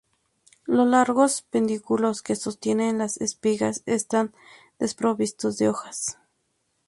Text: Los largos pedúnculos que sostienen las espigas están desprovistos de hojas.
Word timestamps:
Los 0.65 0.87
largos 0.87 1.43
pedúnculos 1.43 2.23
que 2.23 2.35
sostienen 2.35 2.97
las 2.97 3.17
espigas 3.17 3.83
están 3.85 4.33
desprovistos 4.79 5.59
de 5.59 5.69
hojas. 5.69 6.17